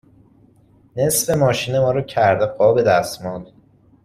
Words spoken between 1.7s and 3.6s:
ما رو کرده قاب دستمال؟